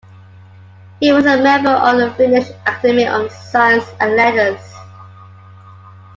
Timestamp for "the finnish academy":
1.95-3.05